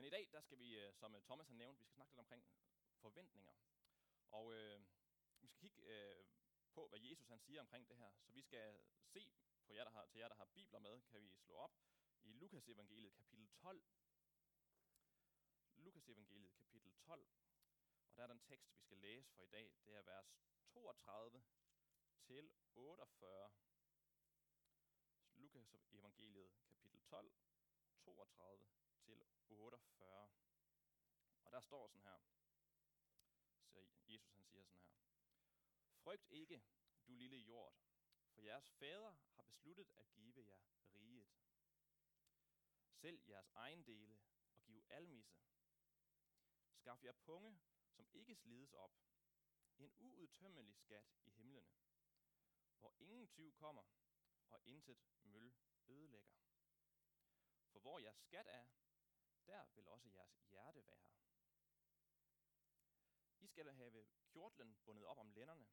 [0.00, 2.12] Men i dag, der skal vi, øh, som øh, Thomas har nævnt, vi skal snakke
[2.12, 2.44] lidt omkring
[3.00, 3.52] forventninger.
[4.30, 4.80] Og øh,
[5.40, 6.24] vi skal kigge øh,
[6.72, 8.10] på, hvad Jesus han siger omkring det her.
[8.16, 9.32] Så vi skal se
[9.66, 11.74] på jer, der har, til jer, der har bibler med, kan vi slå op
[12.22, 13.82] i Lukas evangeliet kapitel 12.
[15.76, 17.28] Lukas evangeliet kapitel 12.
[18.08, 19.72] Og der er den tekst, vi skal læse for i dag.
[19.84, 20.40] Det er vers
[20.72, 21.42] 32
[22.20, 23.50] til 48.
[25.34, 27.32] Lukas evangeliet kapitel 12,
[28.04, 30.30] 32 til 48.
[31.44, 32.20] Og der står sådan her.
[33.66, 34.90] Så Jesus han siger sådan her.
[36.02, 36.62] Frygt ikke,
[37.06, 37.74] du lille jord,
[38.32, 40.58] for jeres fader har besluttet at give jer
[40.94, 41.30] riget.
[42.92, 44.18] Sælg jeres ejendele
[44.52, 45.40] og giv almisse.
[46.72, 48.96] Skaff jer punge, som ikke slides op.
[49.78, 51.74] En uudtømmelig skat i himlene,
[52.78, 53.84] hvor ingen tyv kommer,
[54.50, 55.54] og intet møl
[55.88, 56.34] ødelægger.
[57.70, 58.66] For hvor jeres skat er,
[59.50, 61.02] der vil også jeres hjerte være.
[63.38, 65.68] I skal have kjortlen bundet op om lænderne,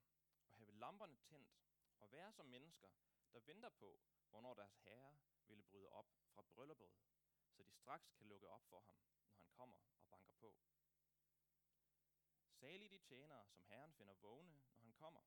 [0.51, 1.57] og have lamperne tændt,
[1.99, 2.89] og være som mennesker,
[3.33, 6.91] der venter på, hvornår deres herre ville bryde op fra brylluppet,
[7.51, 8.95] så de straks kan lukke op for ham,
[9.29, 10.55] når han kommer og banker på.
[12.51, 15.21] Salige de tjenere, som Herren finder vågne, når han kommer.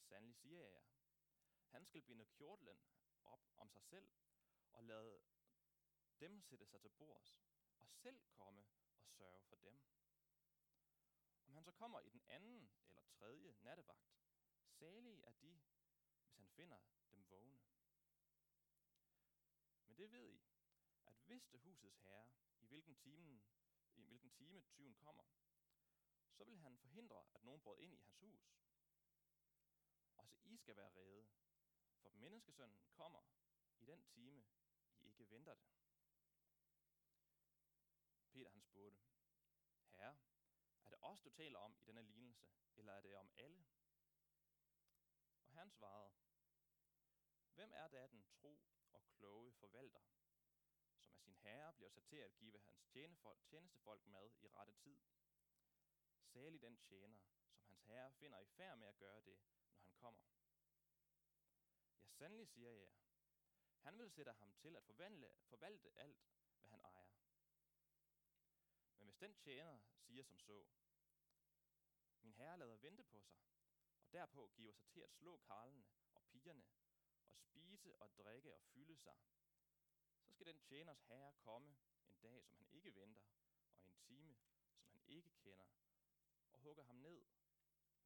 [0.00, 0.84] Sandelig siger jeg jer,
[1.68, 2.82] han skal binde kjortlen
[3.24, 4.10] op om sig selv,
[4.72, 5.20] og lade
[6.20, 7.49] dem sætte sig til bords,
[7.80, 8.64] og selv komme
[9.00, 9.80] og sørge for dem.
[11.46, 14.10] Om han så kommer i den anden eller tredje nattevagt,
[14.68, 15.60] salige er de,
[16.20, 16.78] hvis han finder
[17.12, 17.60] dem vågne.
[19.86, 20.42] Men det ved I,
[21.06, 22.28] at hvis det husets herre,
[22.60, 23.44] i hvilken, timen,
[23.94, 25.24] i hvilken time tyven kommer,
[26.32, 28.54] så vil han forhindre, at nogen brød ind i hans hus.
[30.16, 31.26] Også I skal være redde,
[32.02, 33.22] for menneskesønnen kommer
[33.78, 34.44] i den time,
[34.98, 35.66] I ikke venter det.
[38.30, 39.00] Peter han spurgte,
[39.90, 40.16] Herre,
[40.84, 43.66] er det os, du taler om i denne lignelse, eller er det om alle?
[45.44, 46.12] Og han svarede,
[47.60, 48.60] Hvem er da den tro
[48.92, 50.00] og kloge forvalter,
[50.98, 54.72] som af sin herre bliver sat til at give hans tjenefolk, tjenestefolk mad i rette
[54.72, 54.98] tid?
[56.22, 57.18] Særlig den tjener,
[57.52, 59.38] som hans herre finder i færd med at gøre det,
[59.74, 60.22] når han kommer.
[62.02, 62.92] Ja, sandelig siger jeg
[63.78, 66.28] Han vil sætte ham til at forvandle, forvalte alt,
[66.60, 67.10] hvad han ejer.
[68.98, 70.66] Men hvis den tjener siger som så,
[72.22, 73.38] min herre lader vente på sig,
[74.00, 76.64] og derpå giver sig til at slå karlene og pigerne,
[77.28, 79.16] og spise og drikke og fylde sig,
[80.22, 81.76] så skal den tjeners herre komme
[82.08, 83.22] en dag, som han ikke venter,
[83.82, 84.38] og en time,
[84.78, 85.66] som han ikke kender,
[86.52, 87.24] og hugge ham ned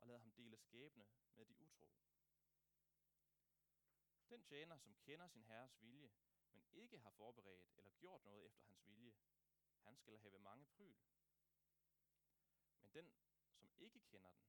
[0.01, 1.89] og lade ham dele skæbne med de utro.
[4.29, 6.13] Den tjener, som kender sin herres vilje,
[6.51, 9.15] men ikke har forberedt eller gjort noget efter hans vilje,
[9.83, 10.97] han skal have mange pryl.
[12.81, 13.13] Men den,
[13.79, 14.47] ikke kender den,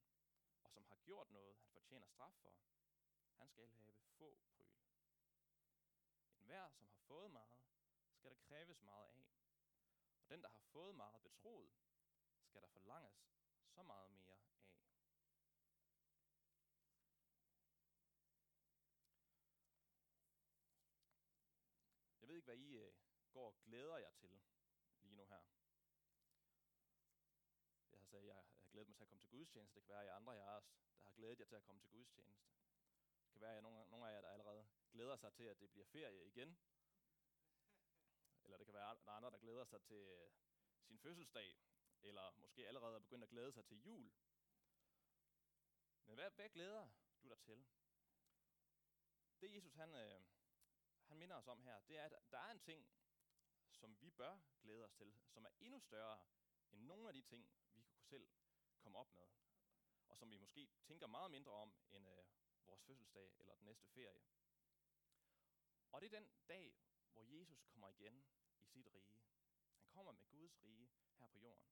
[0.64, 2.56] og som har gjort noget, han fortjener straf for,
[3.38, 4.38] han skal have få pryl.
[6.40, 7.60] En hver, som har fået meget,
[8.14, 9.26] skal der kræves meget af.
[10.20, 11.72] Og den, der har fået meget betroet,
[12.44, 13.36] skal der forlanges
[13.68, 14.56] så meget mere af.
[22.22, 22.94] Jeg ved ikke, hvad I øh,
[23.32, 24.42] går og glæder jer til
[25.02, 25.42] lige nu her.
[27.92, 28.55] Jeg har sagt, jeg
[28.96, 29.76] mig til at komme til gudstjeneste.
[29.76, 30.60] Det kan være, at I andre af jer,
[31.00, 32.46] der har glædet jer til at komme til gudstjeneste.
[33.24, 35.72] Det kan være, at nogle, nogle af jer, der allerede glæder sig til, at det
[35.72, 36.58] bliver ferie igen.
[38.44, 40.32] Eller det kan være, at der er andre, der glæder sig til øh,
[40.82, 41.58] sin fødselsdag.
[42.02, 44.12] Eller måske allerede er begyndt at glæde sig til jul.
[46.06, 46.88] Men hvad, hvad glæder
[47.24, 47.66] du dig til?
[49.42, 50.22] Det Jesus han, øh,
[51.08, 52.88] han minder os om her, det er, at der er en ting,
[53.72, 56.20] som vi bør glæde os til, som er endnu større
[56.72, 58.28] end nogle af de ting, vi kunne selv
[58.86, 59.28] komme op med,
[60.08, 62.26] og som vi måske tænker meget mindre om end øh,
[62.66, 64.22] vores fødselsdag eller den næste ferie.
[65.92, 66.76] Og det er den dag,
[67.14, 68.26] hvor Jesus kommer igen
[68.60, 69.18] i sit rige.
[69.80, 71.68] Han kommer med Guds rige her på jorden.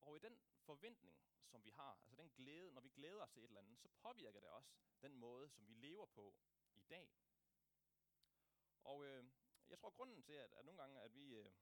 [0.00, 1.16] Og i den forventning,
[1.46, 3.88] som vi har, altså den glæde, når vi glæder os til et eller andet, så
[3.88, 4.70] påvirker det også
[5.02, 6.34] den måde, som vi lever på
[6.74, 7.10] i dag.
[8.84, 9.24] Og øh,
[9.68, 11.52] jeg tror, grunden til, at, at nogle gange, at vi øh,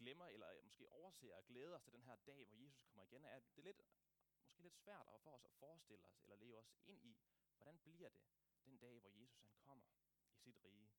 [0.00, 3.24] glemmer, eller måske overser at glæde os til den her dag, hvor Jesus kommer igen,
[3.24, 3.80] er, at det er lidt,
[4.44, 7.18] måske lidt svært for os at forestille os, eller leve os ind i,
[7.56, 8.20] hvordan bliver det
[8.64, 9.86] den dag, hvor Jesus han kommer
[10.30, 10.90] i sit rige.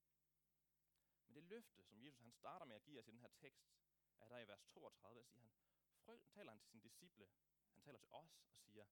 [1.26, 3.72] Men det løfte, som Jesus han starter med at give os i den her tekst,
[4.20, 5.52] er der i vers 32, der siger han,
[6.06, 7.28] frygt, taler han til sine disciple,
[7.74, 8.86] han taler til os og siger,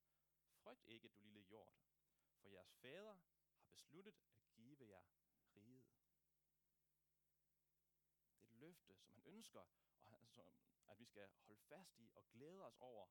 [0.63, 1.73] frygt ikke, du lille jord,
[2.41, 3.17] for jeres fader
[3.59, 5.01] har besluttet at give jer
[5.55, 5.85] riget.
[8.49, 9.65] Det løfte, som han ønsker,
[10.41, 10.57] som,
[10.87, 13.07] at vi skal holde fast i og glæde os over.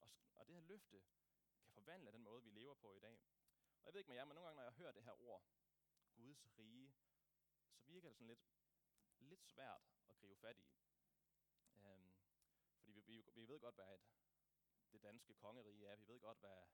[0.00, 1.02] Og, og det her løfte
[1.62, 3.20] kan forvandle den måde, vi lever på i dag.
[3.80, 5.42] Og jeg ved ikke med jer, men nogle gange, når jeg hører det her ord,
[6.14, 6.94] Guds rige,
[7.76, 8.46] så virker det sådan lidt,
[9.18, 10.72] lidt svært at gribe fat i.
[11.82, 12.12] Øhm,
[12.76, 14.00] fordi vi, vi, vi ved godt, hvad et,
[14.92, 15.96] det danske kongerige er.
[15.96, 16.66] Vi ved godt, hvad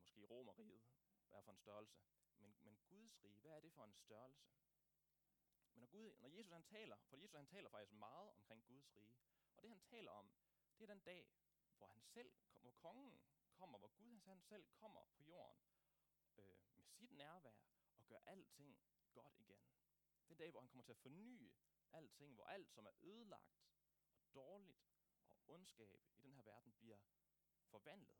[0.00, 0.82] måske romeriet
[1.30, 2.00] er for en størrelse.
[2.38, 4.46] Men, men Guds rige, hvad er det for en størrelse?
[5.72, 8.96] Men når, Gud, når Jesus han taler, for Jesus han taler faktisk meget omkring Guds
[8.96, 9.16] rige,
[9.56, 10.30] og det han taler om,
[10.78, 11.30] det er den dag,
[11.76, 13.20] hvor han selv, hvor kongen
[13.52, 15.62] kommer, hvor Gud han selv kommer på jorden
[16.36, 17.54] øh, med sit nærvær
[17.96, 18.78] og gør alting
[19.12, 19.60] godt igen.
[20.28, 21.52] Den dag, hvor han kommer til at forny
[21.92, 23.60] alting, hvor alt, som er ødelagt
[24.14, 24.78] og dårligt
[25.28, 26.98] og ondskab i den her verden, bliver
[27.64, 28.16] forvandlet.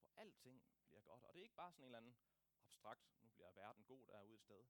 [0.00, 1.24] Hvor alting bliver godt.
[1.24, 2.16] Og det er ikke bare sådan en eller anden
[2.62, 4.64] abstrakt, nu bliver verden god derude et sted.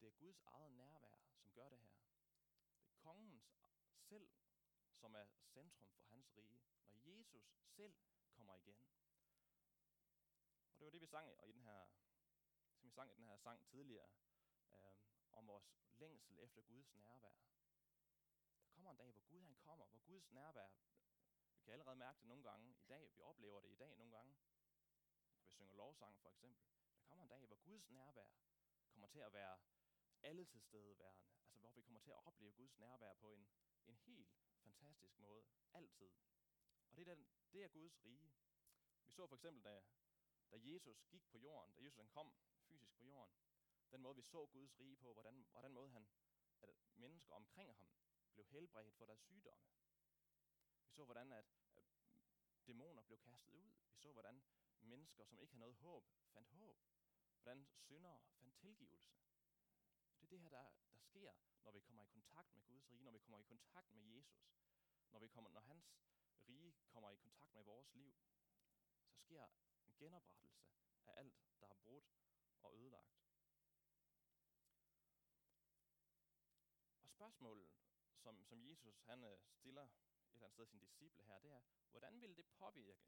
[0.00, 1.94] Det er Guds eget nærvær, som gør det her.
[2.78, 3.58] Det er kongens
[3.96, 4.28] selv,
[4.94, 6.62] som er centrum for hans rige.
[6.90, 7.94] Når Jesus selv
[8.30, 8.78] kommer igen.
[10.72, 11.86] Og det var det, vi sang i den her,
[12.76, 14.10] som vi sang i den her sang tidligere,
[14.70, 14.96] øh,
[15.32, 17.34] om vores længsel efter Guds nærvær.
[18.62, 20.68] Der kommer en dag, hvor Gud han kommer, hvor Guds nærvær,
[21.56, 24.12] vi kan allerede mærke det nogle gange i dag, vi oplever det i dag nogle
[24.16, 24.36] gange,
[25.36, 26.64] når vi synger lovsang for eksempel.
[26.98, 28.28] Der kommer en dag, hvor Guds nærvær
[28.90, 29.58] kommer til at være
[30.24, 31.24] alle til stedeværende.
[31.48, 33.48] Altså hvor vi kommer til at opleve Guds nærvær på en,
[33.86, 34.28] en helt
[34.62, 35.44] fantastisk måde.
[35.72, 36.10] Altid.
[36.88, 38.32] Og det er, den, det er Guds rige.
[39.06, 39.82] Vi så for eksempel, da,
[40.50, 42.34] da Jesus gik på jorden, da Jesus han kom
[42.68, 43.36] fysisk på jorden,
[43.92, 46.06] den måde vi så Guds rige på, hvordan, hvordan måde han,
[46.62, 47.88] at mennesker omkring ham
[48.32, 49.64] blev helbredt for deres sygdomme.
[50.86, 51.44] Vi så, hvordan at,
[51.76, 51.84] at
[52.66, 53.72] dæmoner blev kastet ud.
[53.90, 54.42] Vi så, hvordan
[54.80, 56.78] mennesker, som ikke havde noget håb, fandt håb.
[57.42, 59.23] Hvordan syndere fandt tilgivelse.
[60.34, 61.32] Det her, der, der sker,
[61.64, 64.52] når vi kommer i kontakt med Guds rige, når vi kommer i kontakt med Jesus.
[65.10, 65.94] Når, vi kommer, når hans
[66.48, 68.14] rige kommer i kontakt med vores liv,
[69.06, 69.46] så sker
[69.86, 70.64] en genoprettelse
[71.06, 72.04] af alt, der er brudt
[72.62, 73.14] og ødelagt.
[77.02, 77.68] Og spørgsmålet,
[78.16, 79.90] som, som Jesus han øh, stiller et
[80.32, 83.04] eller andet sted sin disciple her, det er, hvordan vil det påvirke,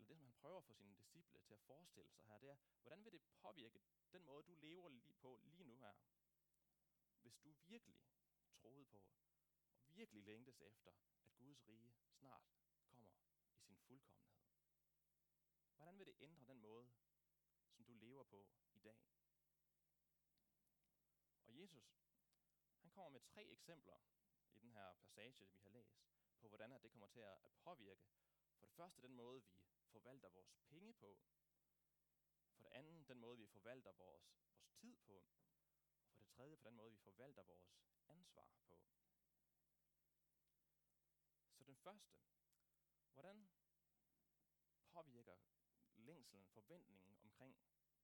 [0.00, 2.56] eller det som han prøver for sine disciple til at forestille sig her, det er,
[2.80, 3.80] hvordan vil det påvirke
[4.12, 5.94] den måde, du lever lige på lige nu her,
[7.20, 7.96] hvis du virkelig
[8.54, 9.04] troede på,
[9.86, 10.92] og virkelig længtes efter,
[11.24, 12.42] at Guds rige snart
[12.84, 13.10] kommer
[13.54, 14.40] i sin fuldkommenhed.
[15.76, 16.90] Hvordan vil det ændre den måde,
[17.70, 18.98] som du lever på i dag?
[21.46, 21.96] Og Jesus,
[22.80, 23.98] han kommer med tre eksempler
[24.54, 26.00] i den her passage, vi har læst,
[26.38, 28.02] på hvordan det kommer til at påvirke.
[28.58, 29.42] For det første den måde,
[29.79, 31.18] vi forvalter vores penge på.
[32.54, 35.24] For det andet den måde, vi forvalter vores, vores tid på.
[36.02, 37.76] Og for det tredje på den måde, vi forvalter vores
[38.08, 38.78] ansvar på.
[41.56, 42.14] Så den første,
[43.12, 43.48] hvordan
[44.88, 45.36] påvirker
[45.94, 47.56] længselen, forventningen omkring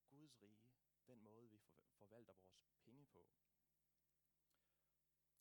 [0.09, 0.61] Guds rige,
[1.07, 1.61] den måde, vi
[1.99, 3.27] forvalter vores penge på?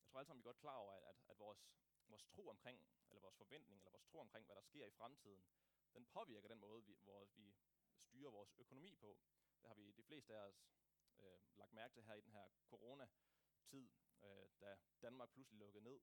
[0.00, 1.68] Jeg tror alle sammen, vi er godt klar over, at, at vores,
[2.06, 5.44] vores tro omkring, eller vores forventning, eller vores tro omkring, hvad der sker i fremtiden,
[5.96, 7.56] den påvirker den måde, vi, hvor vi
[7.98, 9.18] styrer vores økonomi på.
[9.60, 10.68] Det har vi de fleste af os
[11.18, 13.90] øh, lagt mærke til her i den her corona-tid,
[14.22, 16.00] øh, da Danmark pludselig lukkede ned.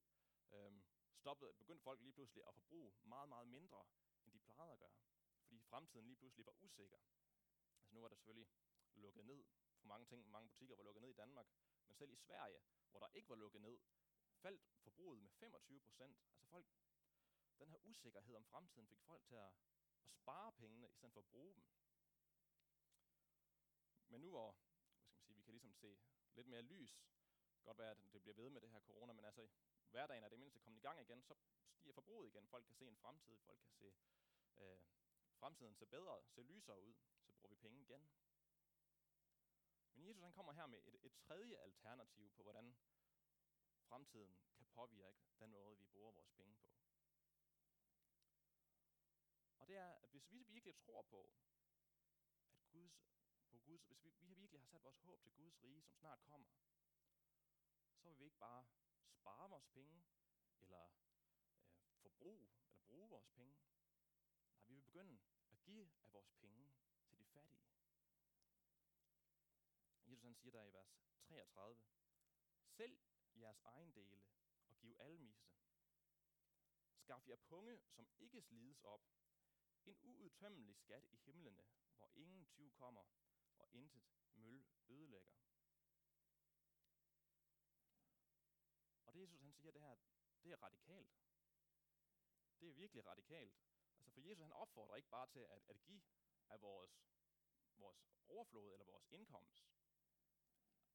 [0.51, 0.73] Øh,
[1.13, 3.85] stoppede, begyndte folk lige pludselig at forbruge meget, meget mindre,
[4.25, 4.95] end de plejede at gøre.
[5.43, 6.97] Fordi fremtiden lige pludselig var usikker.
[7.77, 8.49] Altså nu var der selvfølgelig
[8.93, 9.43] lukket ned
[9.79, 10.31] for mange ting.
[10.31, 11.47] Mange butikker var lukket ned i Danmark.
[11.87, 12.59] Men selv i Sverige,
[12.91, 13.79] hvor der ikke var lukket ned,
[14.41, 16.17] faldt forbruget med 25 procent.
[16.29, 16.65] Altså folk,
[17.59, 19.53] den her usikkerhed om fremtiden fik folk til at,
[20.07, 21.63] at spare pengene, i stedet for at bruge dem.
[24.09, 25.99] Men nu hvor, hvad skal man sige, vi kan ligesom se
[26.33, 27.03] lidt mere lys,
[27.63, 29.47] godt være, at det bliver ved med det her corona, men altså
[29.91, 31.35] hverdagen er det mindste kommet i gang igen, så
[31.75, 32.47] stiger forbruget igen.
[32.47, 33.93] Folk kan se en fremtid, folk kan se
[34.55, 34.79] øh,
[35.39, 36.93] fremtiden se bedre, se lysere ud,
[37.25, 38.09] så bruger vi penge igen.
[39.93, 42.75] Men Jesus han kommer her med et, et tredje alternativ på, hvordan
[43.83, 46.82] fremtiden kan påvirke den måde, vi bruger vores penge på.
[49.63, 51.31] Og det er, at hvis vi virkelig tror på,
[52.57, 53.05] at Guds,
[53.51, 56.23] på Guds, hvis vi, vi virkelig har sat vores håb til Guds rige, som snart
[56.23, 56.49] kommer,
[57.97, 58.65] så vil vi ikke bare
[59.09, 60.03] spare vores penge,
[60.59, 63.57] eller øh, forbruge, eller bruge vores penge.
[64.51, 65.19] Nej, vi vil begynde
[65.51, 66.71] at give af vores penge
[67.07, 67.63] til de fattige.
[70.05, 71.83] Jesus han siger der i vers 33,
[72.65, 72.99] Sælg
[73.35, 74.21] jeres ejendele
[74.67, 75.53] og giv almisse.
[76.95, 79.22] Skaff jer punge, som ikke slides op,
[79.87, 81.65] en uudtømmelig skat i himlene,
[81.97, 83.05] hvor ingen tyv kommer,
[83.57, 85.33] og intet møl ødelægger.
[89.05, 89.95] Og Jesus han siger det her,
[90.43, 91.13] det er radikalt.
[92.59, 93.57] Det er virkelig radikalt.
[93.97, 96.03] Altså for Jesus han opfordrer ikke bare til at, at give
[96.49, 97.05] af vores,
[97.77, 99.65] vores overflod eller vores indkomst.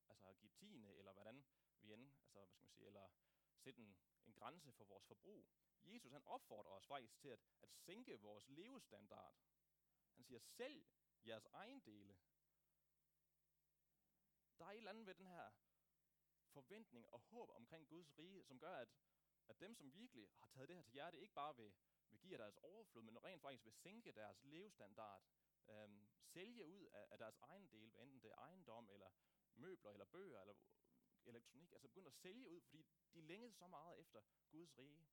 [0.08, 1.46] Altså at give tiende, eller hvordan
[1.80, 3.08] vi end, altså hvad skal man sige, eller
[3.56, 5.46] sætte en, en grænse for vores forbrug.
[5.88, 9.36] Jesus han opfordrer os faktisk til at, at sænke vores levestandard.
[10.16, 10.86] Han siger, sælg
[11.26, 12.16] jeres egen dele.
[14.58, 15.50] Der er et eller andet ved den her
[16.48, 18.88] forventning og håb omkring Guds rige, som gør, at,
[19.48, 21.72] at dem, som virkelig har taget det her til hjerte, ikke bare vil,
[22.10, 25.22] vil give deres overflod, men rent faktisk vil sænke deres levestandard,
[25.68, 29.10] øhm, sælge ud af, af deres egen del, hvad enten det er ejendom, eller
[29.54, 30.54] møbler, eller bøger, eller
[31.26, 35.06] elektronik, altså begynde at sælge ud, fordi de længede så meget efter Guds rige.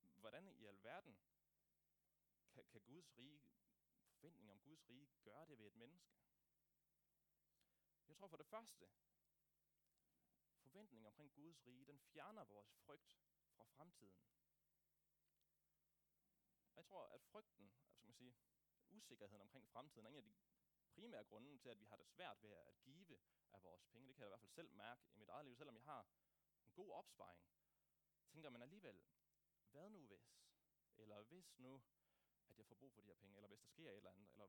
[0.00, 0.10] Wow.
[0.14, 1.18] Hvordan i alverden
[2.50, 3.42] kan, kan Guds rige,
[4.12, 6.12] forventning om Guds rige, gøre det ved et menneske?
[8.06, 8.88] Jeg tror for det første,
[10.62, 13.18] forventning omkring Guds rige, den fjerner vores frygt
[13.56, 14.22] fra fremtiden.
[16.72, 18.34] Og jeg tror, at frygten, altså man sige,
[18.88, 20.34] usikkerheden omkring fremtiden, er en af de
[20.94, 23.18] primære grunde til, at vi har det svært ved at give
[23.52, 24.08] af vores penge.
[24.08, 26.06] Det kan jeg i hvert fald selv mærke i mit eget liv, selvom jeg har
[26.64, 27.44] en god opsparing.
[28.28, 29.02] Tænker man alligevel,
[29.70, 30.40] hvad nu hvis?
[30.96, 31.82] Eller hvis nu,
[32.52, 34.32] at jeg får brug for de her penge, eller hvis der sker et eller andet,
[34.32, 34.48] eller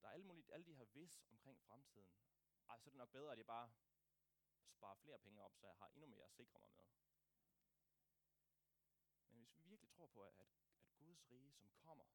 [0.00, 2.10] der er alle, mulige, alle de her vis omkring fremtiden.
[2.68, 3.70] Ej, så er det nok bedre, at jeg bare
[4.70, 6.84] sparer flere penge op, så jeg har endnu mere at sikre mig med.
[9.30, 10.48] Men hvis vi virkelig tror på, at, at
[10.98, 12.06] Guds rige, som kommer,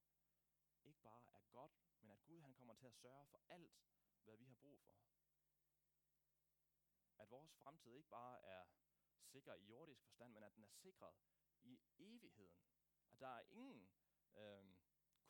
[0.84, 3.72] ikke bare er godt, men at Gud han kommer til at sørge for alt,
[4.24, 4.96] hvad vi har brug for.
[7.18, 8.66] At vores fremtid ikke bare er
[9.32, 11.16] sikker i jordisk forstand, men at den er sikret
[11.64, 12.60] i evigheden.
[13.12, 13.90] At der er ingen
[14.36, 14.81] øh,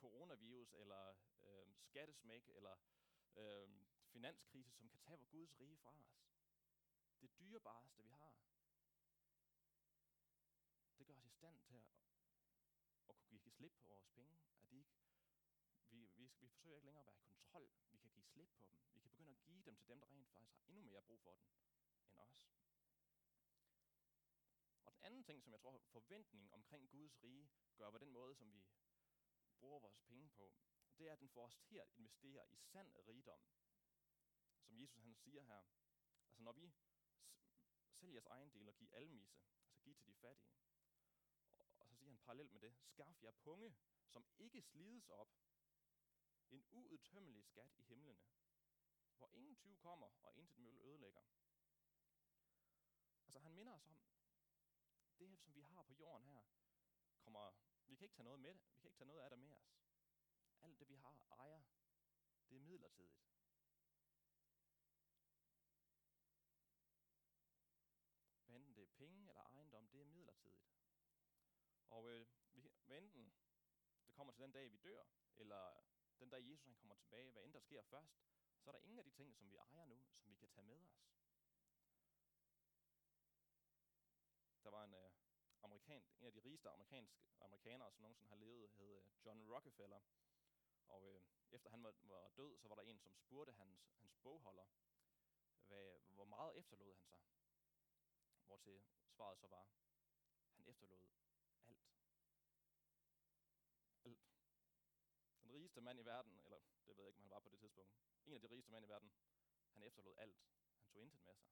[0.04, 2.76] coronavirus, eller øh, skattesmæk, eller
[3.36, 3.68] øh,
[4.14, 6.12] finanskrise, som kan tage Guds rige fra os.
[7.20, 8.34] Det dyrebareste, vi har.
[10.98, 11.84] Det gør os i stand til at,
[13.08, 14.38] at kunne give slip på vores penge.
[14.60, 14.92] At de ikke,
[15.90, 17.70] vi, vi, vi forsøger ikke længere at være i kontrol.
[17.90, 18.74] Vi kan give slip på dem.
[18.94, 21.20] Vi kan begynde at give dem til dem, der rent faktisk har endnu mere brug
[21.22, 22.42] for den end os.
[24.84, 28.34] Og den anden ting, som jeg tror, forventning omkring Guds rige gør på den måde,
[28.34, 28.62] som vi
[29.62, 30.54] bruger vores penge på,
[30.98, 33.40] det er, at den får os til at investere i sand rigdom.
[34.60, 35.62] Som Jesus han siger her.
[36.28, 36.72] Altså når vi
[37.90, 40.54] sælger jeres egen del og giver almisse, altså give til de fattige.
[41.78, 43.74] Og så siger han parallelt med det, skaff jer punge,
[44.06, 45.32] som ikke slides op,
[46.50, 48.18] en uudtømmelig skat i himlene,
[49.16, 51.22] hvor ingen tyv kommer og intet møl ødelægger.
[53.24, 53.98] Altså han minder os om,
[55.18, 56.42] det her, som vi har på jorden her,
[57.20, 57.52] kommer,
[57.92, 59.52] vi kan ikke tage noget med det, vi kan ikke tage noget af det med
[59.52, 59.78] os.
[60.62, 61.62] Alt det, vi har, ejer,
[62.48, 63.20] det er midlertidigt.
[68.44, 70.66] Hvad enten det er penge eller ejendom, det er midlertidigt.
[71.88, 73.34] Og øh, vi, hvad enten
[74.06, 75.04] det kommer til den dag, vi dør,
[75.36, 75.84] eller
[76.20, 78.22] den dag Jesus han kommer tilbage, hvad end der sker først,
[78.60, 80.66] så er der ingen af de ting, som vi ejer nu, som vi kan tage
[80.66, 81.02] med os.
[84.64, 85.12] Der var en, øh,
[85.62, 90.00] amerikan, en af de rigeste amerikanske, amerikanere, som nogensinde har levet, hed øh, John Rockefeller.
[90.86, 94.16] Og øh, efter han var, var død, så var der en, som spurgte hans, hans
[94.16, 94.66] bogholder,
[95.66, 97.18] hvad, hvor meget efterlod han sig.
[98.46, 99.66] Hvor til svaret så var,
[100.54, 101.16] han efterlod alt.
[104.04, 104.20] Alt.
[105.42, 107.58] Den rigeste mand i verden, eller det ved jeg ikke, om han var på det
[107.58, 107.92] tidspunkt,
[108.24, 109.12] en af de rigeste mænd i verden,
[109.72, 110.36] han efterlod alt.
[110.78, 111.48] Han tog intet med sig.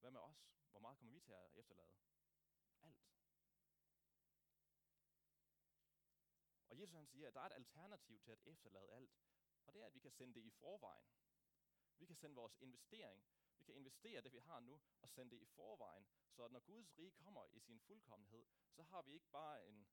[0.00, 0.48] Hvad med os?
[0.70, 1.92] Hvor meget kommer vi til at efterlade?
[2.82, 3.21] Alt.
[6.72, 9.16] Og Jesus han siger, at der er et alternativ til at efterlade alt.
[9.66, 11.06] Og det er, at vi kan sende det i forvejen.
[11.98, 13.24] Vi kan sende vores investering.
[13.58, 16.06] Vi kan investere det, vi har nu, og sende det i forvejen.
[16.30, 19.86] Så at når Guds rige kommer i sin fuldkommenhed, så har vi ikke bare en,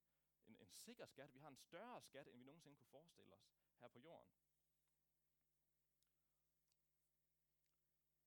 [0.45, 3.51] en, en sikker skat, vi har en større skat, end vi nogensinde kunne forestille os
[3.79, 4.31] her på jorden.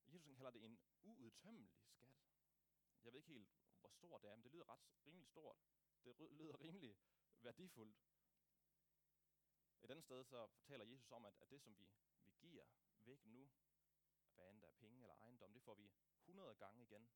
[0.09, 2.09] Jesus kalder det en uudtømmelig skat.
[3.05, 5.57] Jeg ved ikke helt, hvor stort det er, men det lyder ret rimelig stort.
[6.05, 6.97] Det lyder rimelig
[7.41, 8.12] værdifuldt.
[9.83, 11.89] Et andet sted så fortæller Jesus om, at, at det, som vi,
[12.25, 12.65] vi giver
[13.01, 13.51] væk nu,
[14.35, 17.09] hvad end der er penge eller ejendom, det får vi 100 gange igen,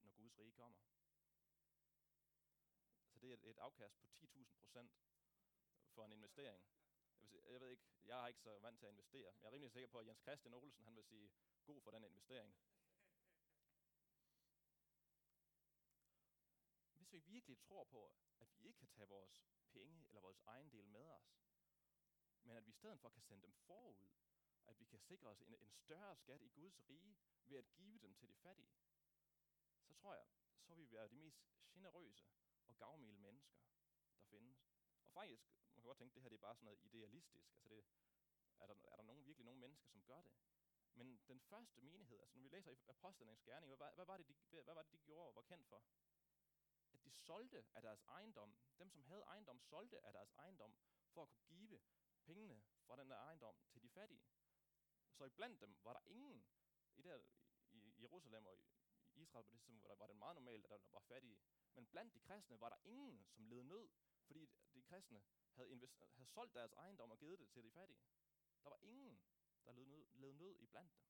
[0.00, 0.78] når Guds rige kommer.
[3.12, 4.92] Så det er et afkast på 10.000 procent
[5.94, 6.64] for en investering.
[7.16, 9.32] Jeg, vil sige, jeg ved ikke, jeg er ikke så vant til at investere.
[9.32, 11.30] men Jeg er rimelig sikker på, at Jens Christian Olsen han vil sige,
[11.64, 12.56] god for den investering.
[16.94, 20.70] Hvis vi virkelig tror på, at vi ikke kan tage vores penge eller vores egen
[20.72, 21.28] del med os,
[22.42, 23.96] men at vi i stedet for kan sende dem forud,
[24.66, 27.98] at vi kan sikre os en, en større skat i Guds rige ved at give
[27.98, 28.74] dem til de fattige,
[29.84, 30.26] så tror jeg,
[30.62, 31.40] så vil vi være de mest
[31.72, 32.26] generøse
[32.66, 33.56] og gavmilde mennesker,
[34.16, 34.58] der findes.
[35.04, 37.50] Og faktisk, man kan godt tænke, at det her det er bare sådan noget idealistisk.
[37.50, 37.84] Altså det,
[38.60, 40.32] er, der, er der nogen, virkelig nogen mennesker, som gør det?
[40.94, 44.28] Men den første menighed, altså når vi læser i Apostlenes Gerning, hvad, hvad, var det,
[44.28, 45.82] de, hvad var det, de gjorde og var kendt for?
[47.06, 48.56] De solgte af deres ejendom.
[48.78, 50.76] Dem, som havde ejendom, solgte af deres ejendom
[51.12, 51.80] for at kunne give
[52.22, 54.24] pengene fra den der ejendom til de fattige.
[55.12, 56.46] Så i blandt dem var der ingen,
[56.96, 57.22] i, der,
[57.70, 58.60] i Jerusalem og i
[59.14, 61.38] Israel på det tidspunkt, var, der, var det meget normalt, at der var fattige.
[61.74, 63.88] Men blandt de kristne var der ingen, som led nød,
[64.26, 65.22] fordi de kristne
[65.52, 68.00] havde, invest- havde solgt deres ejendom og givet det til de fattige.
[68.62, 69.20] Der var ingen,
[69.64, 71.02] der led nød, led nød i blandt dem.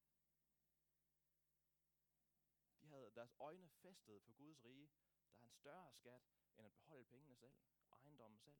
[2.80, 4.90] De havde deres øjne festet på Guds rige.
[5.36, 6.22] Der er en større skat,
[6.56, 7.54] end at beholde pengene selv,
[7.90, 8.56] og ejendommen selv.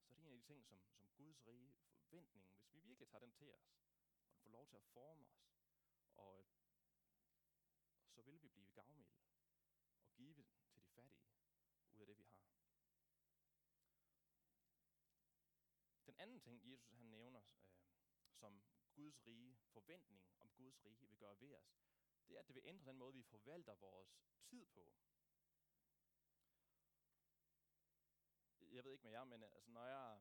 [0.00, 3.08] Så det er en af de ting, som, som Guds rige, forventningen, hvis vi virkelig
[3.08, 3.74] tager den til os,
[4.24, 5.48] og den får lov til at forme os,
[6.16, 6.46] og
[8.08, 9.20] så vil vi blive gavmilde
[10.00, 11.32] og give til de fattige
[11.94, 12.42] ud af det, vi har.
[16.06, 18.62] Den anden ting, Jesus han nævner, øh, som
[18.94, 21.82] Guds rige, forventning om Guds rige vil gøre ved os,
[22.32, 24.92] det er, at det vil ændre den måde, vi forvalter vores tid på.
[28.58, 30.20] Jeg ved ikke med jer, men altså, når jeg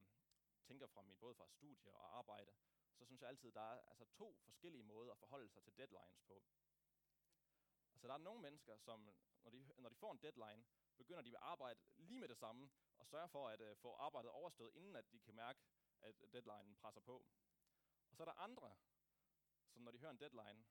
[0.64, 2.54] tænker fra mit, både fra studie og arbejde,
[2.98, 5.78] så synes jeg altid, at der er altså, to forskellige måder at forholde sig til
[5.78, 6.44] deadlines på.
[7.94, 9.14] Altså der er nogle mennesker, som
[9.44, 10.66] når de, når de får en deadline,
[10.98, 14.32] begynder de at arbejde lige med det samme, og sørge for at uh, få arbejdet
[14.32, 15.60] overstået, inden at de kan mærke,
[16.02, 17.26] at deadlinen presser på.
[18.10, 18.76] Og så er der andre,
[19.70, 20.66] som når de hører en deadline,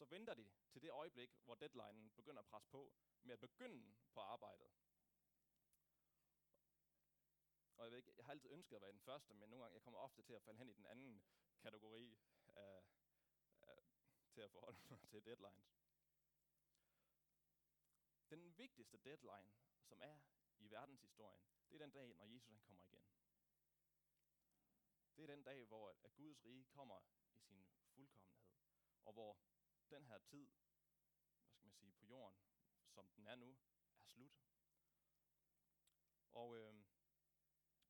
[0.00, 2.92] så venter de til det øjeblik, hvor deadlinen begynder at presse på,
[3.22, 4.70] med at begynde på arbejdet.
[7.76, 9.74] Og jeg, ved ikke, jeg har altid ønsket at være den første, men nogle gange
[9.74, 11.22] jeg kommer ofte til at falde hen i den anden
[11.58, 12.82] kategori af,
[13.62, 13.84] af,
[14.30, 15.80] til at forholde mig til deadlines.
[18.30, 20.18] Den vigtigste deadline, som er
[20.58, 23.02] i verdenshistorien, det er den dag, når Jesus han kommer igen.
[25.16, 27.00] Det er den dag, hvor at Guds rige kommer
[27.34, 28.50] i sin fuldkommenhed,
[29.04, 29.38] og hvor
[29.90, 30.46] den her tid,
[31.44, 32.38] hvad skal man sige, på jorden,
[32.88, 33.58] som den er nu,
[34.00, 34.32] er slut.
[36.32, 36.74] Og øh,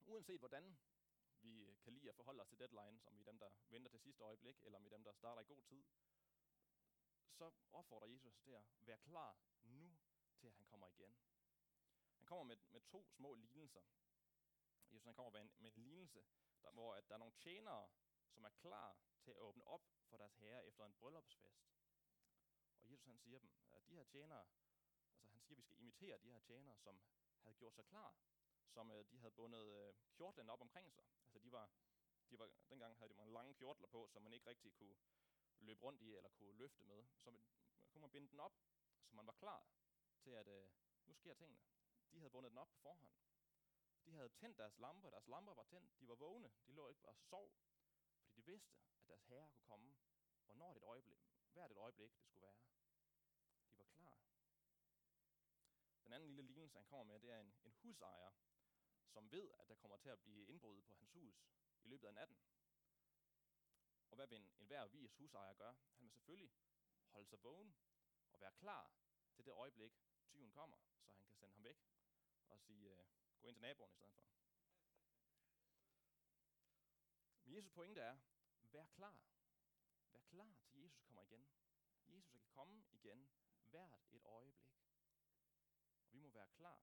[0.07, 0.79] uanset hvordan
[1.43, 3.91] vi øh, kan lide at forholde os til deadlines, om vi er dem, der venter
[3.91, 5.85] til sidste øjeblik, eller om vi er dem, der starter i god tid,
[7.31, 9.99] så opfordrer Jesus til at være klar nu
[10.39, 11.17] til, at han kommer igen.
[12.17, 13.83] Han kommer med, med to små lignelser.
[14.93, 16.25] Jesus han kommer med en, med en lignelse,
[16.63, 17.89] der, hvor at der er nogle tjenere,
[18.29, 21.71] som er klar til at åbne op for deres herre efter en bryllupsfest.
[23.01, 24.47] Jesus han siger dem, at de her tjenere,
[25.23, 27.01] altså han siger, at vi skal imitere de her tjenere, som
[27.43, 28.15] havde gjort sig klar,
[28.69, 31.05] som øh, de havde bundet øh, kjortlen op omkring sig.
[31.23, 31.71] Altså de var,
[32.31, 34.97] de var, dengang havde de mange lange kjortler på, som man ikke rigtig kunne
[35.59, 37.07] løbe rundt i eller kunne løfte med.
[37.19, 37.45] Så man,
[37.91, 38.55] kunne man binde den op,
[39.07, 39.67] så man var klar
[40.21, 40.69] til, at øh,
[41.07, 41.61] nu sker tingene.
[42.13, 43.11] De havde bundet den op på forhånd.
[44.05, 47.09] De havde tændt deres lamper, deres lamper var tændt, de var vågne, de lå ikke
[47.09, 47.53] og sov,
[48.19, 49.97] fordi de vidste, at deres herre kunne komme,
[50.45, 51.19] hvornår det et øjeblik,
[51.53, 52.57] hvert et øjeblik det skulle være.
[53.73, 54.19] De var klar.
[56.05, 56.13] Den
[56.71, 58.31] anden han kommer med, det er en, en husejer,
[59.07, 61.47] som ved, at der kommer til at blive indbrud på hans hus
[61.83, 62.39] i løbet af natten.
[64.11, 65.77] Og hvad vil en, en hver vis husejer gøre?
[65.95, 66.51] Han vil selvfølgelig
[67.09, 67.75] holde sig vågen
[68.33, 68.93] og være klar
[69.35, 69.93] til det øjeblik,
[70.29, 71.79] tyven kommer, så han kan sende ham væk
[72.49, 73.07] og sige, øh,
[73.41, 74.25] gå ind til naboen i stedet for.
[77.45, 78.19] Men Jesus pointe er,
[78.73, 79.19] vær klar.
[80.13, 81.49] Vær klar til Jesus kommer igen.
[82.07, 83.29] Jesus kan komme igen
[83.71, 84.70] hvert et øjeblik.
[86.31, 86.83] Må være klar.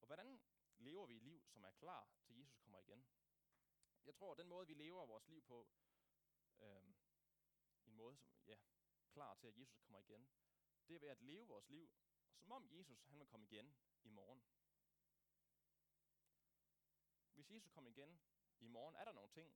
[0.00, 0.40] Og hvordan
[0.78, 3.06] lever vi et liv, som er klar til Jesus kommer igen?
[4.04, 5.68] Jeg tror, at den måde, vi lever vores liv på,
[6.58, 6.82] øh,
[7.86, 8.56] en måde, som ja,
[9.12, 10.28] klar til, at Jesus kommer igen,
[10.88, 11.90] det er ved at leve vores liv,
[12.36, 14.42] som om Jesus han vil komme igen i morgen.
[17.34, 18.20] Hvis Jesus kommer igen
[18.58, 19.54] i morgen, er der nogle ting,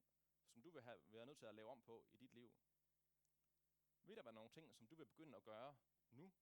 [0.49, 2.53] som du vil have været nødt til at lave om på i dit liv?
[4.03, 5.77] Vil der være nogle ting, som du vil begynde at gøre
[6.11, 6.33] nu,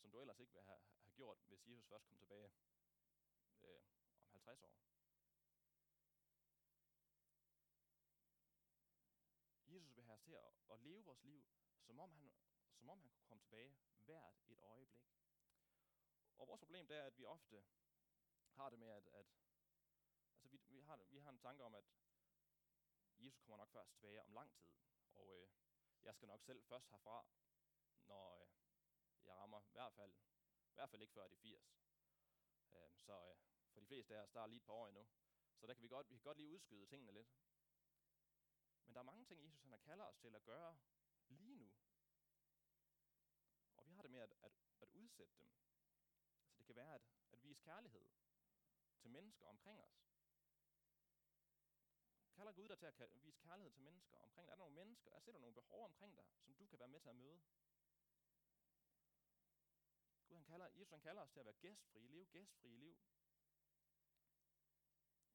[0.00, 2.50] som du ellers ikke ville have, have gjort, hvis Jesus først kom tilbage
[3.62, 3.82] øh,
[4.32, 4.90] om 50 år?
[9.68, 11.44] Jesus vil have os til at, at leve vores liv,
[11.86, 12.32] som om, han,
[12.78, 15.10] som om han kunne komme tilbage hvert et øjeblik.
[16.38, 17.64] Og vores problem det er, at vi ofte
[18.50, 19.26] har det med, at, at
[20.32, 21.84] altså vi, vi, har, vi har en tanke om, at
[23.18, 24.70] Jesus kommer nok først tilbage om lang tid,
[25.14, 25.48] og øh,
[26.02, 27.26] jeg skal nok selv først herfra,
[28.04, 28.59] når øh,
[29.30, 30.12] jeg rammer i hvert fald,
[30.70, 31.76] i hvert fald ikke før de 80.
[32.72, 33.36] Øh, så øh,
[33.72, 35.06] for de fleste af os, der er lige et par år endnu.
[35.58, 37.30] Så der kan vi godt, vi kan godt lige udskyde tingene lidt.
[38.84, 40.78] Men der er mange ting, Jesus han har kalder os til at gøre
[41.28, 41.70] lige nu.
[43.76, 45.46] Og vi har det med at, at, at udsætte dem.
[46.48, 48.06] Så det kan være at, at vise kærlighed
[48.98, 50.10] til mennesker omkring os.
[52.34, 54.52] Kalder Gud dig til at vise kærlighed til mennesker omkring dig?
[54.52, 57.00] Er der nogle mennesker, er der nogle behov omkring dig, som du kan være med
[57.00, 57.40] til at møde?
[60.30, 62.98] Gud, han kalder, Jesus han kalder os til at være gæstfrie, leve gæstfrie liv.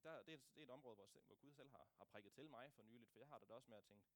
[0.03, 2.33] Der, det, er et, det er et område, hvor, hvor Gud selv har, har prikket
[2.33, 4.07] til mig for nyligt, for jeg har det også med at tænke,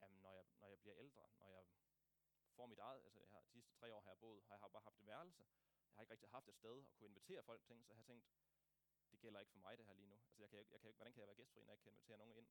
[0.00, 1.64] jamen, når jeg, når jeg bliver ældre, når jeg
[2.56, 4.72] får mit eget, altså jeg har, de sidste tre år har jeg boet, har jeg
[4.72, 5.44] bare haft et værelse,
[5.88, 8.02] jeg har ikke rigtig haft et sted at kunne invitere folk til, så jeg har
[8.02, 8.26] tænkt,
[9.10, 10.18] det gælder ikke for mig det her lige nu.
[10.26, 12.18] Altså jeg kan, jeg kan, hvordan kan jeg være gæstfri, når jeg ikke kan invitere
[12.18, 12.48] nogen ind?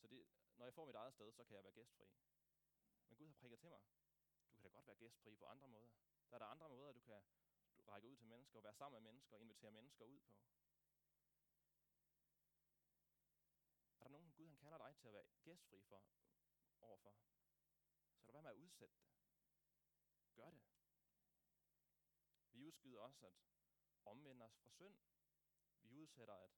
[0.00, 0.26] Så det,
[0.56, 2.06] når jeg får mit eget sted, så kan jeg være gæstfri.
[3.08, 3.80] Men Gud har prikket til mig.
[4.66, 5.90] Kan da godt være gæstfri på andre måder.
[6.30, 7.22] Der er der andre måder, du kan
[7.88, 10.34] række ud til mennesker, og være sammen med mennesker, og invitere mennesker ud på.
[14.00, 16.04] Er der nogen, Gud han kalder dig til at være gæstfri for,
[16.80, 17.16] overfor?
[18.20, 19.04] Så er der være med at udsætte det.
[20.34, 20.60] Gør det.
[22.52, 23.34] Vi udskyder også at
[24.04, 24.98] omvende os fra synd.
[25.82, 26.50] Vi udsætter at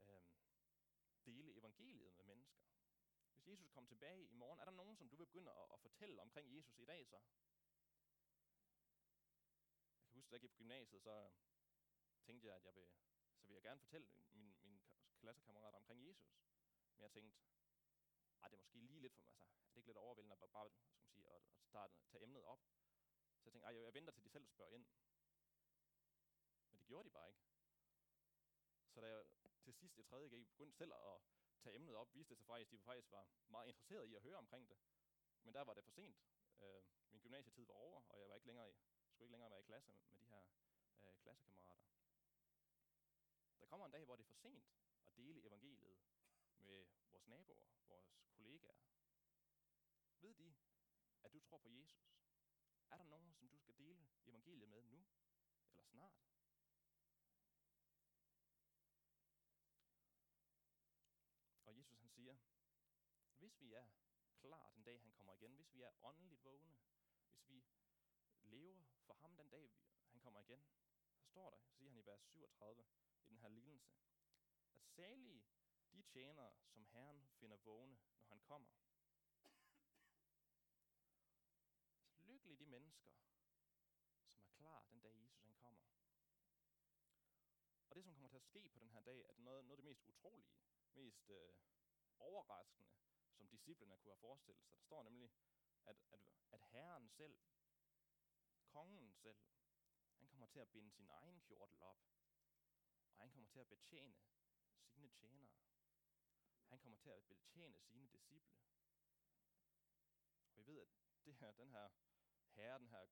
[0.00, 0.38] øhm,
[1.26, 2.63] dele evangeliet med mennesker.
[3.44, 5.80] Hvis Jesus kommer tilbage i morgen, er der nogen, som du vil begynde at, at
[5.80, 7.16] fortælle omkring Jesus i dag så?
[9.96, 11.30] Jeg kan huske, da jeg gik på gymnasiet, så
[12.22, 12.88] tænkte jeg, at jeg vil,
[13.40, 14.80] så vil jeg gerne fortælle mine, mine
[15.18, 16.28] klassekammerater omkring Jesus.
[16.96, 17.38] Men jeg tænkte,
[18.42, 20.50] at det er måske lige lidt for mig, altså, er det ikke lidt overvældende at
[20.50, 22.60] bare skal man sige, at, at starte, tage emnet op?
[23.38, 24.86] Så jeg tænkte, at jeg venter til de selv spørger ind.
[26.70, 27.40] Men det gjorde de bare ikke.
[28.88, 29.24] Så da jeg
[29.62, 30.28] til sidst i 3.
[30.28, 31.20] G begyndte selv at
[31.64, 34.22] tage emnet op, viste det sig faktisk, at de faktisk var meget interesserede i at
[34.22, 34.78] høre omkring det.
[35.44, 36.16] Men der var det for sent.
[36.60, 38.74] Øh, min gymnasietid var over, og jeg var ikke længere i,
[39.10, 40.42] skulle ikke længere være i klasse med de her
[41.04, 41.84] øh, klassekammerater.
[43.60, 44.64] Der kommer en dag, hvor det er for sent
[45.06, 45.98] at dele evangeliet
[46.58, 48.76] med vores naboer, vores kollegaer.
[50.20, 50.54] Ved de,
[51.22, 52.14] at du tror på Jesus?
[52.90, 55.04] Er der nogen, som du skal dele evangeliet med nu?
[55.70, 56.12] Eller snart?
[61.66, 62.36] Og Jesus han siger,
[63.38, 63.86] hvis vi er
[64.40, 66.74] klar den dag, han kommer igen, hvis vi er åndeligt vågne,
[67.26, 67.64] hvis vi
[68.40, 69.72] lever for ham den dag,
[70.10, 70.66] han kommer igen,
[71.16, 72.84] så står der, så siger han i vers 37
[73.18, 73.94] i den her lignelse,
[74.72, 75.44] at salige
[75.92, 78.70] de tjenere, som Herren finder vågne, når han kommer.
[82.12, 83.12] Så lykkelige de mennesker,
[84.32, 85.82] som er klar den dag, Jesus han kommer.
[87.88, 89.82] Og det, som kommer til at ske på den her dag, er noget, noget af
[89.82, 90.48] det mest utrolige,
[90.94, 91.54] mest øh,
[92.18, 92.88] overraskende,
[93.34, 94.76] som disciplene kunne have forestillet sig.
[94.76, 95.30] Der står nemlig,
[95.84, 96.20] at, at,
[96.52, 97.36] at Herren selv,
[98.64, 99.38] kongen selv,
[100.18, 101.98] han kommer til at binde sin egen kjortel op,
[103.16, 104.14] og han kommer til at betjene
[104.82, 105.50] sine tjenere.
[106.68, 108.56] Han kommer til at betjene sine disciple.
[110.48, 110.88] Og vi ved, at
[111.24, 111.88] det her, den her
[112.54, 113.06] herre, den her,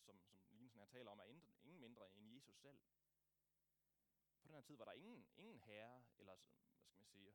[0.00, 2.80] som, som Linsen her taler om, er ingen mindre end Jesus selv.
[4.40, 6.36] På den her tid var der ingen, ingen herre, eller
[6.84, 7.34] hvad skal man sige,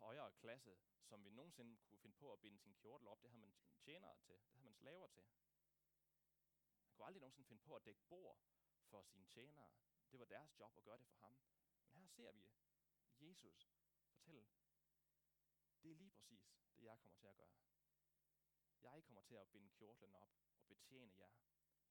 [0.00, 3.22] højere klasse, som vi nogensinde kunne finde på at binde sin kjortel op.
[3.22, 5.24] Det havde man tjenere til, det havde man slaver til.
[6.84, 8.38] Han kunne aldrig nogensinde finde på at dække bord
[8.90, 9.70] for sine tjenere.
[10.10, 11.36] Det var deres job at gøre det for ham.
[11.92, 12.48] Men her ser vi
[13.20, 13.70] Jesus
[14.02, 14.48] fortælle,
[15.82, 17.54] det er lige præcis det, jeg kommer til at gøre.
[18.82, 21.30] Jeg kommer til at binde kjortlen op og betjene jer.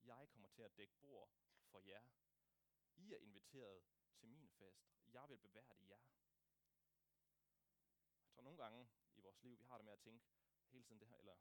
[0.04, 1.30] Jeg kommer til at dække bord
[1.72, 2.04] for jer.
[2.96, 3.84] I er inviteret
[4.18, 4.90] til min fest.
[5.08, 6.00] Jeg vil beværdige jer.
[8.40, 10.26] Tror nogle gange i vores liv, vi har det med at tænke
[10.68, 11.36] hele tiden det her, eller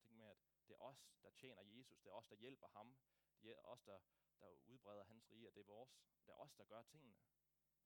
[0.00, 2.00] tænke med, at det er os, der tjener Jesus.
[2.00, 2.96] Det er os, der hjælper ham.
[3.42, 4.00] Det er os, der,
[4.40, 5.50] der udbreder hans rige.
[5.50, 5.90] Det er vores.
[6.26, 7.16] Det er os, der gør tingene.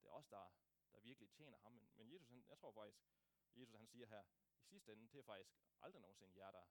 [0.02, 0.52] Det er os, der,
[0.92, 1.72] der virkelig tjener ham.
[1.72, 3.00] Men, men Jesus, han, jeg tror faktisk,
[3.56, 4.22] Jesus han siger her,
[4.60, 6.64] i sidste ende, det er faktisk aldrig nogensinde jer, der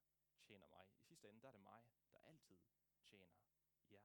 [0.43, 0.85] tjener mig.
[0.97, 2.57] I sidste ende, der er det mig, der altid
[3.05, 3.33] tjener
[3.89, 4.01] jer.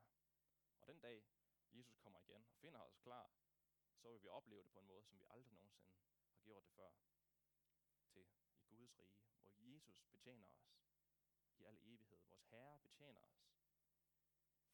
[0.80, 1.24] Og den dag,
[1.72, 3.30] Jesus kommer igen og finder os klar,
[3.96, 5.92] så vil vi opleve det på en måde, som vi aldrig nogensinde
[6.32, 6.90] har gjort det før
[8.86, 10.74] Guds rige, hvor Jesus betjener os
[11.58, 12.18] i al evighed.
[12.28, 13.44] Vores Herre betjener os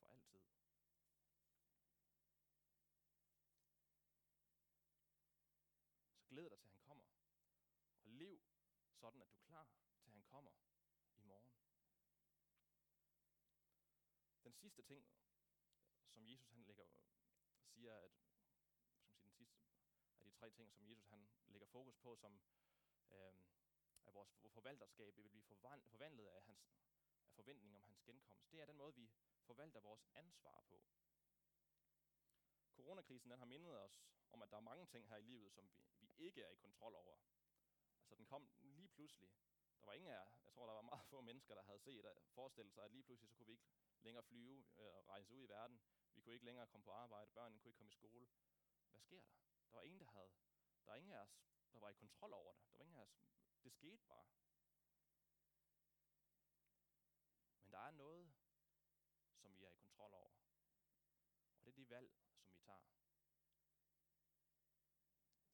[0.00, 0.40] for altid.
[6.14, 7.04] Så glæd dig til, at han kommer.
[8.02, 8.40] Og lev
[8.94, 10.52] sådan, at du er klar til, at han kommer
[11.16, 11.52] i morgen.
[14.44, 15.06] Den sidste ting,
[16.08, 16.86] som Jesus han lægger,
[17.60, 18.12] siger, at
[19.14, 22.16] skal man sige, den sidste af de tre ting, som Jesus han lægger fokus på,
[22.16, 22.40] som
[23.10, 23.34] øh,
[24.10, 26.70] at vores forvalterskab vil blive forvandlet af, hans,
[27.24, 28.52] af forventning om hans genkomst.
[28.52, 29.10] Det er den måde, vi
[29.46, 30.82] forvalter vores ansvar på.
[32.72, 35.70] Coronakrisen den har mindet os om, at der er mange ting her i livet, som
[35.70, 37.18] vi, vi ikke er i kontrol over.
[38.00, 39.30] Altså den kom lige pludselig.
[39.80, 42.22] Der var ingen af, jeg tror, der var meget få mennesker, der havde set og
[42.34, 43.68] forestillet sig, at lige pludselig så kunne vi ikke
[44.02, 45.80] længere flyve øh, og rejse ud i verden.
[46.14, 47.30] Vi kunne ikke længere komme på arbejde.
[47.30, 48.28] Børnene kunne ikke komme i skole.
[48.90, 49.32] Hvad sker der?
[49.70, 50.32] Der var ingen, der havde.
[50.84, 51.40] Der er ingen af os,
[51.72, 52.62] der var i kontrol over det.
[52.72, 53.20] Der var ingen af os.
[53.64, 54.26] Det skete bare.
[57.62, 58.32] Men der er noget,
[59.36, 60.30] som vi er i kontrol over.
[61.58, 62.82] Og det er de valg, som vi tager.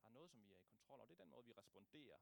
[0.00, 1.06] Der er noget, som vi er i kontrol over.
[1.06, 2.18] Det er den måde, vi responderer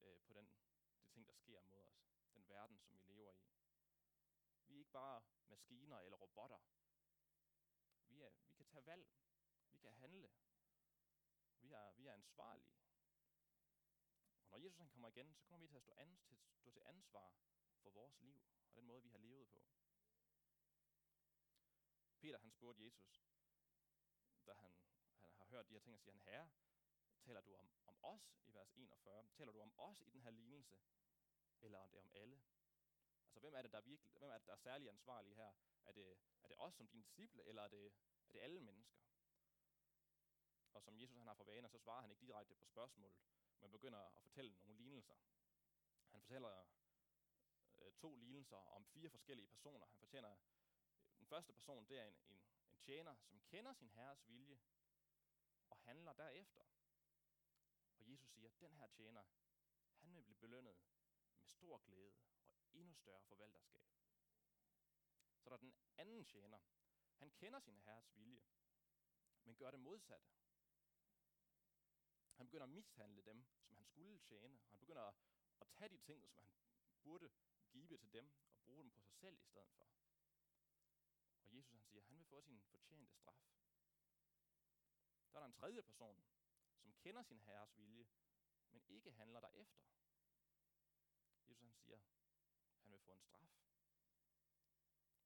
[0.00, 0.50] øh, på den,
[0.98, 2.04] de ting, der sker mod os.
[2.34, 3.44] Den verden, som vi lever i.
[4.66, 6.58] Vi er ikke bare maskiner eller robotter.
[8.08, 9.08] Vi, er, vi kan tage valg.
[9.70, 10.30] Vi kan handle.
[11.60, 12.83] Vi er, vi er ansvarlige.
[14.64, 17.34] Jesus han kommer igen, så kommer vi til at stå, ans, til, stå til ansvar
[17.82, 19.62] for vores liv og den måde, vi har levet på.
[22.20, 23.24] Peter han spurgte Jesus,
[24.46, 24.76] da han,
[25.20, 26.50] han har hørt de her ting, og siger han, Herre,
[27.20, 29.28] taler du om, om os i vers 41?
[29.32, 30.78] Taler du om os i den her lignelse?
[31.60, 32.42] Eller er det om alle?
[33.26, 35.52] Altså, hvem er det, der er, virkelig, hvem er, det, der er særlig ansvarlig her?
[35.84, 37.86] Er det, er det os som dine disciple, eller er det,
[38.28, 39.00] er det alle mennesker?
[40.72, 43.18] Og som Jesus han har for vaner, så svarer han ikke direkte på spørgsmålet,
[43.64, 45.14] men begynder at fortælle nogle lignelser.
[46.10, 46.66] Han fortæller
[47.78, 49.86] øh, to lignelser om fire forskellige personer.
[49.86, 53.88] Han fortæller, øh, den første person, det er en, en, en tjener, som kender sin
[53.88, 54.60] herres vilje
[55.70, 56.64] og handler derefter.
[57.98, 59.24] Og Jesus siger, at den her tjener,
[60.00, 60.76] han vil blive belønnet
[61.38, 62.14] med stor glæde
[62.58, 63.86] og endnu større forvalterskab.
[65.38, 66.58] Så der er den anden tjener.
[67.14, 68.42] Han kender sin herres vilje,
[69.44, 70.28] men gør det modsatte.
[72.36, 74.58] Han begynder at mishandle dem, som han skulle tjene.
[74.70, 75.14] Han begynder at,
[75.60, 76.50] at tage de ting, som han
[77.02, 77.30] burde
[77.72, 79.88] give til dem, og bruge dem på sig selv i stedet for.
[81.44, 83.38] Og Jesus han siger, at han vil få sin fortjente straf.
[85.32, 86.24] Der er der en tredje person,
[86.82, 88.06] som kender sin herres vilje,
[88.70, 89.84] men ikke handler derefter.
[91.48, 92.02] Jesus han siger, at
[92.80, 93.48] han vil få en straf.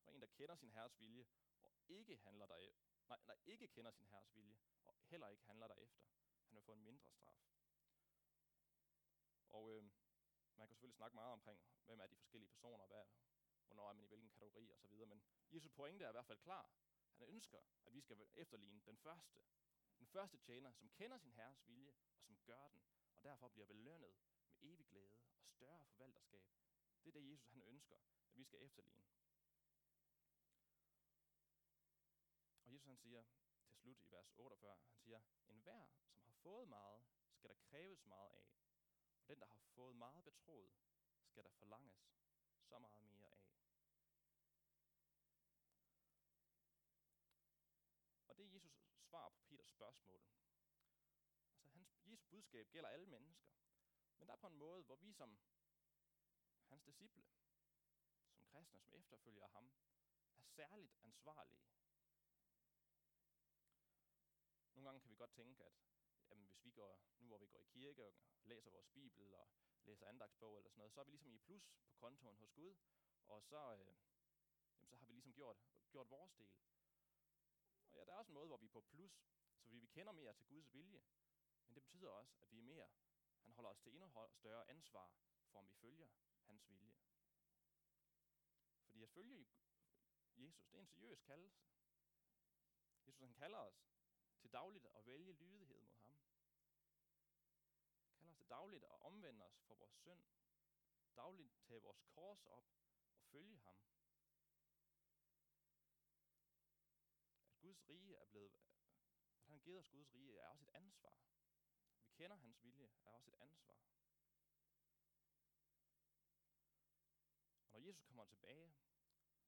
[0.05, 1.27] Der er en, der kender sin herres vilje,
[1.63, 2.73] og ikke handler der,
[3.09, 6.09] nej, nej, ikke kender sin herres vilje, og heller ikke handler derefter.
[6.49, 7.43] Han vil få en mindre straf.
[9.49, 9.83] Og øh,
[10.57, 13.05] man kan selvfølgelig snakke meget omkring, hvem er de forskellige personer, hvad,
[13.67, 16.71] hvornår er man i hvilken kategori osv., men Jesu pointe er i hvert fald klar.
[17.17, 19.41] Han ønsker, at vi skal efterligne den første.
[19.99, 22.83] Den første tjener, som kender sin herres vilje, og som gør den,
[23.17, 24.13] og derfor bliver belønnet med
[24.61, 26.47] evig glæde og større forvalterskab.
[27.05, 29.05] Det er det, Jesus han ønsker, at vi skal efterligne.
[32.65, 33.23] Og Jesus han siger
[33.67, 35.87] til slut i vers 48, han siger, en hver,
[36.49, 37.03] fået meget,
[37.35, 38.47] skal der kræves meget af,
[39.21, 40.73] og den, der har fået meget betroet,
[41.25, 42.11] skal der forlanges
[42.61, 43.45] så meget mere af.
[48.29, 50.23] Og det er Jesus svar på Peters spørgsmål.
[51.53, 53.49] Altså, hans, Jesu budskab gælder alle mennesker.
[54.19, 55.39] Men der er på en måde, hvor vi som
[56.69, 57.25] hans disciple,
[58.37, 59.73] som kristne, som efterfølger ham,
[60.37, 61.69] er særligt ansvarlige.
[64.75, 65.75] Nogle gange kan vi godt tænke, at
[66.31, 68.15] jamen, hvis vi går, nu hvor vi går i kirke og
[68.45, 69.49] læser vores bibel og
[69.85, 72.75] læser andagsbog eller sådan noget, så er vi ligesom i plus på kontoen hos Gud,
[73.27, 73.95] og så, øh,
[74.81, 75.57] jamen, så har vi ligesom gjort,
[75.91, 76.55] gjort vores del.
[77.91, 79.13] Og ja, der er også en måde, hvor vi er på plus,
[79.61, 81.03] så vi, vi kender mere til Guds vilje.
[81.67, 82.89] Men det betyder også, at vi er mere.
[83.43, 85.13] Han holder os til endnu større ansvar
[85.51, 86.09] for, om vi følger
[86.45, 86.95] hans vilje.
[88.85, 89.47] Fordi at følge
[90.37, 91.63] Jesus, det er en seriøs kaldelse.
[93.07, 93.89] Jesus han kalder os
[94.41, 96.29] til dagligt at vælge lydighed mod ham.
[98.03, 100.23] Han kalder os til dagligt at omvende os for vores synd.
[101.17, 102.65] Dagligt tage vores kors op
[103.13, 103.77] og følge ham.
[107.49, 108.53] At Guds rige er blevet,
[109.37, 111.15] at han har givet os Guds rige, er også et ansvar.
[112.05, 113.79] Vi kender hans vilje, er også et ansvar.
[117.63, 118.75] Og når Jesus kommer tilbage,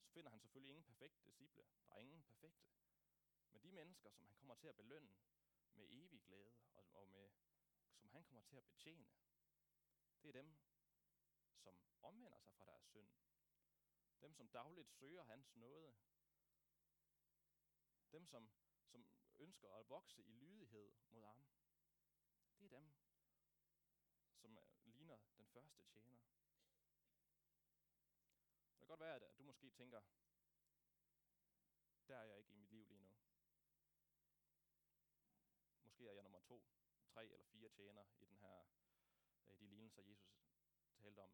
[0.01, 1.65] så finder han selvfølgelig ingen perfekte disciple.
[1.89, 2.71] Der er ingen perfekte.
[3.53, 5.15] Men de mennesker, som han kommer til at belønne
[5.75, 7.31] med evig glæde, og, og med,
[7.96, 9.09] som han kommer til at betjene,
[10.22, 10.57] det er dem,
[11.57, 13.09] som omvender sig fra deres synd.
[14.20, 15.94] Dem, som dagligt søger hans nåde,
[18.12, 18.50] dem, som,
[18.87, 19.07] som
[19.38, 21.44] ønsker at vokse i lydighed mod ham.
[22.59, 22.92] Det er dem,
[24.40, 26.18] som ligner den første tjener.
[28.70, 30.00] Det kan godt være, at du måske tænker,
[32.09, 33.14] der er jeg ikke i mit liv lige nu.
[35.83, 36.64] Måske er jeg nummer to,
[37.07, 38.65] tre eller fire tjener i den her,
[39.45, 40.47] øh, i de lignelser, Jesus
[40.97, 41.33] talte om.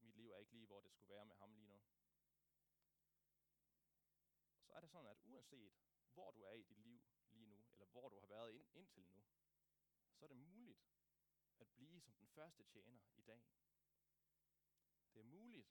[0.00, 1.80] Mit liv er ikke lige, hvor det skulle være med ham lige nu.
[4.66, 5.72] Så er det sådan, at uanset
[6.12, 9.02] hvor du er i dit liv lige nu, eller hvor du har været ind, indtil
[9.02, 9.24] nu,
[10.14, 10.80] så er det muligt
[11.60, 13.42] at blive som den første tjener i dag.
[15.14, 15.68] Det er muligt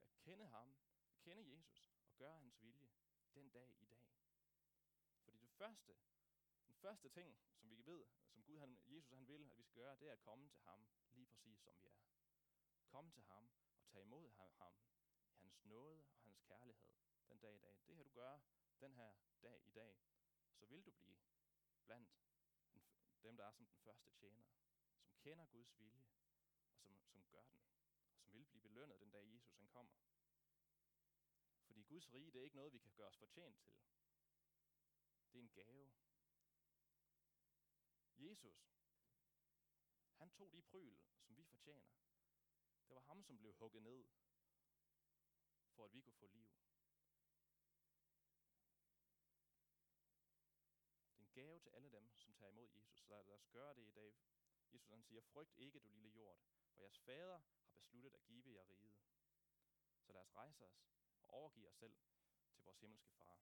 [0.00, 0.76] at kende ham,
[1.06, 2.90] at kende Jesus og gøre hans vilje
[3.34, 4.04] den dag i dag.
[5.24, 5.96] Fordi det første,
[6.82, 9.96] første ting, som vi ved, som Gud, han, Jesus han vil, at vi skal gøre,
[9.96, 11.96] det er at komme til ham lige præcis som vi er.
[12.86, 14.50] Komme til ham og tage imod ham
[15.32, 16.86] i hans nåde og hans kærlighed
[17.28, 17.76] den dag i dag.
[17.86, 18.40] Det her du gør
[18.80, 19.96] den her dag i dag,
[20.54, 21.18] så vil du blive
[21.84, 22.10] blandt
[23.22, 24.44] dem, der er som den første tjener,
[25.02, 26.04] som kender Guds vilje,
[26.70, 27.60] og som, som gør den,
[28.16, 29.94] og som vil blive belønnet den dag Jesus han kommer.
[31.66, 33.74] Fordi Guds rige, det er ikke noget, vi kan gøre os fortjent til.
[35.32, 35.92] Det er en gave.
[38.22, 38.72] Jesus,
[40.14, 41.90] han tog de pryl, som vi fortjener.
[42.88, 44.04] Det var ham, som blev hugget ned,
[45.74, 46.48] for at vi kunne få liv.
[51.08, 52.98] Det er en gave til alle dem, som tager imod Jesus.
[53.00, 54.16] Så lad os gøre det i dag.
[54.72, 56.38] Jesus han siger, frygt ikke, du lille jord,
[56.70, 58.92] for jeres fader har besluttet at give jer riget.
[60.00, 60.84] Så lad os rejse os
[61.22, 61.96] og overgive os selv
[62.54, 63.38] til vores himmelske far.